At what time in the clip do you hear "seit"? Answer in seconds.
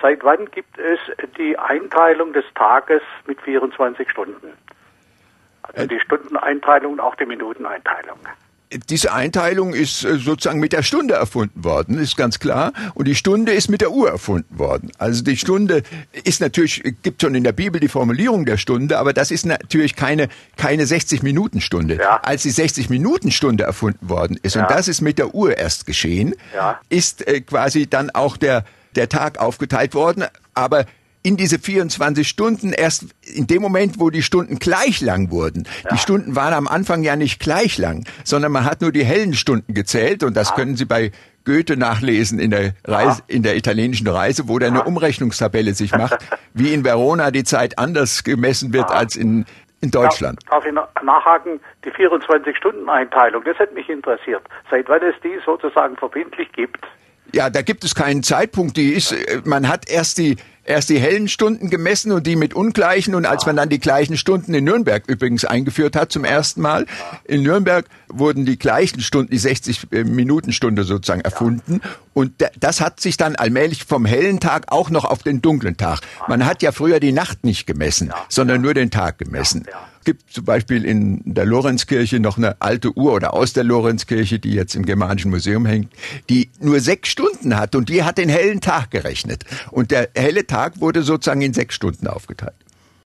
0.00-0.22, 54.70-54.88